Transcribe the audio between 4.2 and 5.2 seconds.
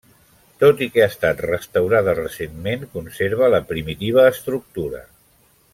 estructura.